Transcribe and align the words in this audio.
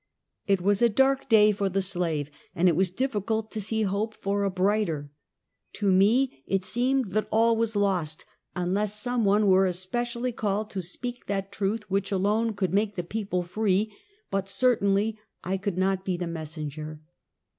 It 0.47 0.61
was 0.61 0.81
a 0.81 0.89
dark 0.89 1.29
day 1.29 1.51
for 1.51 1.69
the 1.69 1.79
slave, 1.83 2.31
and 2.55 2.67
it 2.67 2.75
was 2.75 2.89
difficult 2.89 3.51
to 3.51 3.61
see 3.61 3.83
hope 3.83 4.15
for 4.15 4.41
a 4.43 4.49
brighter. 4.49 5.11
To 5.73 5.91
me, 5.91 6.41
it 6.47 6.65
seemed 6.65 7.11
that 7.11 7.27
all 7.29 7.55
was 7.55 7.75
lost, 7.75 8.25
unless 8.55 8.99
some 8.99 9.25
one 9.25 9.45
were 9.45 9.69
espe 9.69 10.01
cially 10.05 10.35
called 10.35 10.71
to 10.71 10.81
speak 10.81 11.27
that 11.27 11.51
truth, 11.51 11.87
which 11.87 12.11
alone 12.11 12.53
could 12.55 12.73
make 12.73 12.95
the 12.95 13.03
people 13.03 13.43
free, 13.43 13.93
but 14.31 14.49
certainly 14.49 15.19
I 15.43 15.57
could 15.57 15.77
not 15.77 16.03
be 16.03 16.17
the 16.17 16.25
messenger. 16.25 16.99